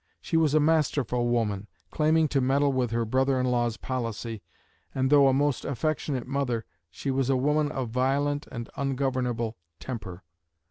[0.19, 4.41] She was a masterful woman, claiming to meddle with her brother in law's policy,
[4.95, 10.23] and though a most affectionate mother she was a woman of violent and ungovernable temper.